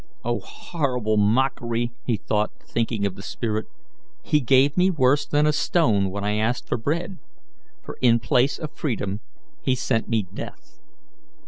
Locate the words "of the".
3.05-3.21